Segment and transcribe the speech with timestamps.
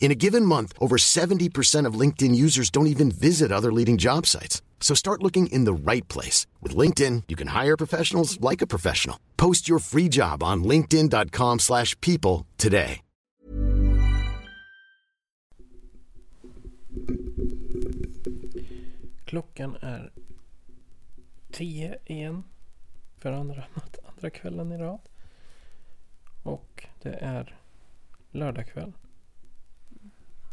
[0.00, 4.26] In a given month, over 70% of LinkedIn users don't even visit other leading job
[4.26, 4.62] sites.
[4.80, 6.46] So start looking in the right place.
[6.60, 9.20] With LinkedIn, you can hire professionals like a professional.
[9.36, 13.02] Post your free job on linkedin.com slash people today.
[19.24, 20.12] Klockan är
[21.52, 22.44] tio igen.
[23.18, 23.64] För andra,
[24.16, 25.00] andra kvällen i rad.
[26.42, 27.56] Och det är
[28.30, 28.92] lördagkväll.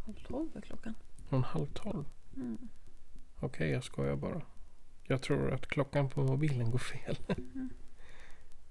[0.08, 0.94] Halv tolv är klockan.
[1.30, 2.06] Från halv tolv.
[2.36, 2.70] Mm.
[3.40, 4.42] Okej, jag skojar bara.
[5.04, 7.18] Jag tror att klockan på mobilen går fel.
[7.28, 7.70] Mm.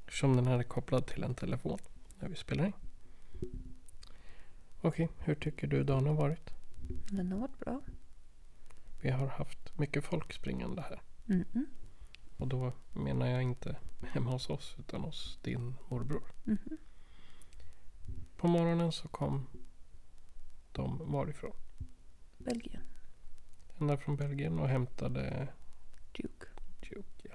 [0.08, 1.78] Som den här är kopplad till en telefon.
[2.18, 2.72] När vi spelar in.
[4.80, 6.50] Okej, hur tycker du dagen har varit?
[7.10, 7.80] Den har varit bra.
[9.00, 11.02] Vi har haft mycket folk springande här.
[11.28, 11.66] Mm.
[12.36, 16.32] Och då menar jag inte hemma hos oss utan hos din morbror.
[16.44, 16.76] Mhm.
[18.36, 19.46] På morgonen så kom
[20.76, 21.52] de varifrån?
[22.38, 22.82] Belgien.
[23.80, 25.48] Ända från Belgien och hämtade
[26.12, 26.46] Duke.
[26.80, 27.28] Duke.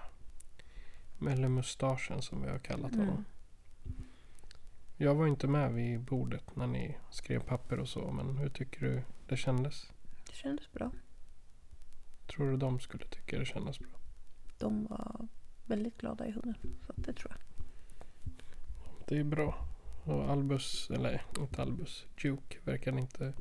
[1.20, 1.32] Ja.
[1.32, 3.10] Eller mustaschen som vi har kallat honom.
[3.10, 3.26] Mm.
[4.98, 8.12] Jag var inte med vid bordet när ni skrev papper och så.
[8.12, 9.92] Men hur tycker du det kändes?
[10.28, 10.92] Det kändes bra.
[12.28, 13.90] Tror du de skulle tycka det kändes bra?
[14.58, 15.28] De var
[15.66, 16.56] väldigt glada i hunden.
[16.88, 17.66] Så det tror jag.
[19.08, 19.71] Det är bra.
[20.04, 23.34] Och Albus, eller inte Albus, Duke verkar inte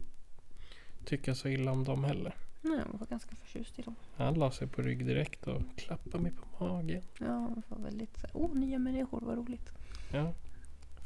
[1.05, 2.35] tycka så illa om dem heller.
[2.63, 3.97] Nej, jag var ganska förtjust i dem.
[4.17, 7.03] Han la sig på rygg direkt och klappade mig på magen.
[7.19, 9.73] Ja, de var väldigt så här, åh nya människor, vad roligt.
[10.13, 10.35] Ja.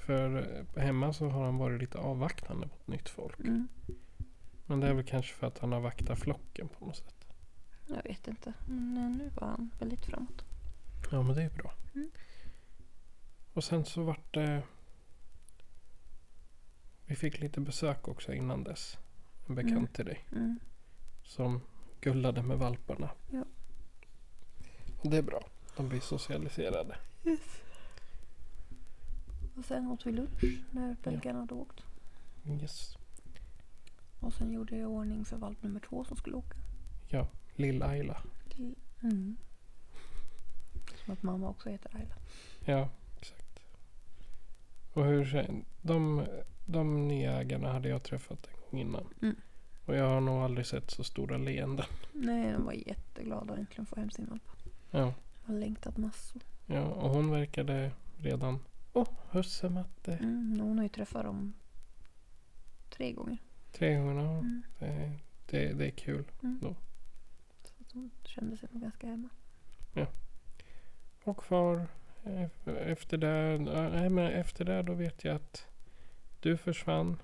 [0.06, 3.40] För eh, hemma så har han varit lite avvaktande mot nytt folk.
[3.40, 3.68] Mm.
[4.66, 7.24] Men det är väl kanske för att han har vaktat flocken på något sätt.
[7.86, 8.52] Jag vet inte.
[8.66, 10.44] Men nu var han väldigt framåt.
[11.10, 11.72] Ja men det är bra.
[11.94, 12.10] Mm.
[13.52, 14.62] Och sen så vart det...
[17.06, 18.98] Vi fick lite besök också innan dess.
[19.46, 19.86] En bekant Mm.
[19.86, 20.24] till dig.
[20.32, 20.58] Mm.
[21.22, 21.60] Som
[22.00, 23.10] gullade med valparna.
[23.30, 23.44] Ja.
[25.02, 25.44] Och det är bra.
[25.76, 26.96] De blir socialiserade.
[29.56, 31.80] Och sen åt vi lunch när belgarna hade åkt.
[32.46, 32.96] Yes.
[34.20, 36.56] Och sen gjorde jag ordning för valp nummer två som skulle åka.
[37.08, 38.16] Ja, Lill-Ayla.
[38.48, 39.36] Till, mm.
[41.04, 42.14] Som att mamma också heter Ayla.
[42.60, 42.88] Ja,
[43.20, 43.60] exakt.
[44.92, 45.46] Och hur
[45.82, 46.26] de,
[46.66, 49.04] de nya ägarna hade jag träffat en gång innan.
[49.22, 49.36] Mm.
[49.84, 51.86] Och jag har nog aldrig sett så stora leenden.
[52.12, 54.42] Nej, de var jätteglada att äntligen få hem sin valp.
[54.90, 55.14] Ja,
[55.46, 56.42] De har längtat massor.
[56.66, 58.58] ja och hon verkade redan...
[58.92, 60.12] Åh, oh, husse-matte.
[60.12, 61.52] Mm, hon har ju träffat dem
[62.90, 63.38] tre gånger.
[63.72, 64.14] Tre gånger.
[64.24, 64.30] ja.
[64.38, 64.62] Mm.
[64.78, 65.10] Det,
[65.46, 66.24] det, det är kul.
[66.42, 66.58] Mm.
[66.62, 66.74] Då.
[67.64, 69.28] Så att hon kände sig nog ganska hemma.
[71.24, 71.86] Och kvar
[72.24, 73.58] eh, efter det.
[73.90, 75.66] Nej, men efter det då vet jag att
[76.44, 77.16] du försvann.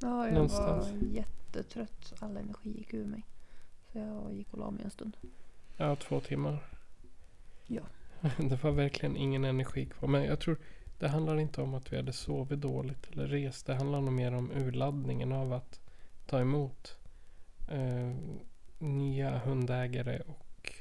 [0.00, 0.90] Ja, jag Någonstans.
[0.90, 2.14] var jättetrött.
[2.18, 3.26] All energi gick ur mig.
[3.92, 5.16] Så jag gick och la mig en stund.
[5.76, 6.68] Ja, två timmar.
[7.66, 7.82] Ja.
[8.38, 10.08] Det var verkligen ingen energi kvar.
[10.08, 10.58] Men jag tror
[10.98, 13.66] det handlar inte om att vi hade sovit dåligt eller rest.
[13.66, 15.80] Det handlar nog mer om urladdningen av att
[16.26, 16.96] ta emot
[17.68, 18.16] eh,
[18.78, 20.72] nya hundägare och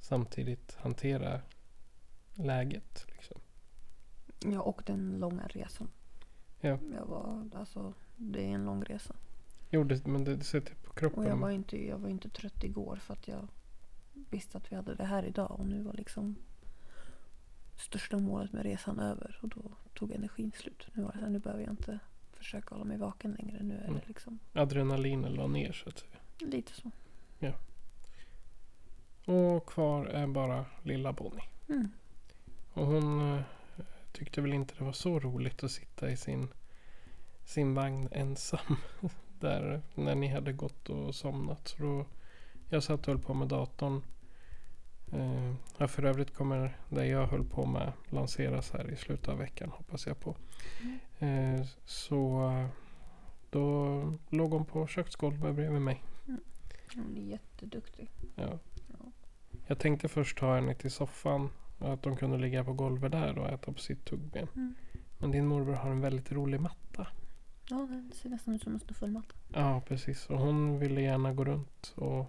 [0.00, 1.40] samtidigt hantera
[2.34, 3.06] läget.
[3.08, 3.40] Liksom.
[4.52, 5.88] Ja, och den långa resan.
[6.60, 6.78] Ja.
[6.94, 9.14] Jag var, alltså, det är en lång resa.
[9.70, 11.18] Jo, det, men det, det sätter på kroppen.
[11.24, 13.48] Och jag var inte, jag var inte trött igår för att jag
[14.30, 15.50] visste att vi hade det här idag.
[15.50, 16.36] Och nu var liksom
[17.78, 19.38] största målet med resan över.
[19.42, 19.62] Och då
[19.94, 20.86] tog energin slut.
[20.94, 21.98] Nu var det så här, nu behöver jag inte
[22.32, 23.62] försöka hålla mig vaken längre.
[23.62, 23.94] Nu är Mm.
[24.00, 26.16] det liksom Adrenalinen la ner så att säga.
[26.38, 26.90] lite så.
[29.24, 31.42] Och kvar är bara lilla Bonnie.
[31.68, 31.88] Mm.
[32.72, 33.42] Och hon eh,
[34.20, 36.48] tyckte väl inte det var så roligt att sitta i sin,
[37.44, 38.76] sin vagn ensam.
[39.40, 41.68] Där när ni hade gått och somnat.
[41.68, 42.06] Så då,
[42.68, 44.02] jag satt och höll på med datorn.
[45.12, 49.38] Eh, ja, för övrigt kommer det jag höll på med lanseras här i slutet av
[49.38, 50.36] veckan hoppas jag på.
[51.18, 52.68] Eh, så eh,
[53.50, 56.04] då låg hon på köksgolvet bredvid mig.
[56.94, 58.08] Hon är jätteduktig.
[58.34, 58.58] Ja.
[58.88, 59.12] Ja.
[59.66, 61.50] Jag tänkte först ta henne till soffan.
[61.80, 64.48] Att de kunde ligga på golvet där och äta på sitt tuggben.
[64.56, 64.74] Mm.
[65.18, 67.06] Men din morbror har en väldigt rolig matta.
[67.70, 69.34] Ja, den ser nästan ut som en snuffelmatta.
[69.54, 70.26] Ja, precis.
[70.26, 72.26] Och hon ville gärna gå runt och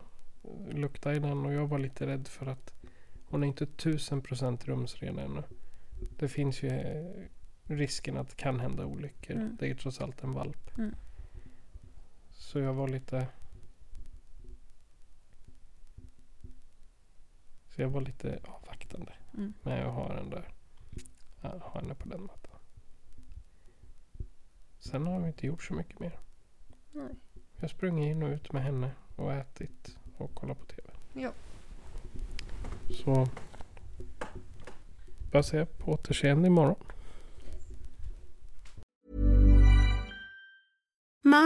[0.72, 1.46] lukta i den.
[1.46, 2.74] Och jag var lite rädd för att
[3.26, 5.44] hon är inte tusen procent rumsren ännu.
[6.18, 7.06] Det finns ju eh,
[7.64, 9.36] risken att det kan hända olyckor.
[9.36, 9.58] Mm.
[9.60, 10.78] Det är trots allt en valp.
[10.78, 10.96] Mm.
[12.32, 13.28] Så jag var lite...
[17.68, 18.71] Så jag var lite avvaktande
[19.34, 19.54] Mm.
[19.64, 20.54] med att ha den där.
[21.42, 22.60] ja, Ha henne på den mattan.
[24.80, 26.20] Sen har vi inte gjort så mycket mer.
[26.92, 27.16] Nej.
[27.56, 30.90] Jag har sprungit in och ut med henne och ätit och kollat på TV.
[31.14, 31.32] Ja.
[32.90, 33.28] Så
[35.32, 36.91] bara säga på återseende imorgon.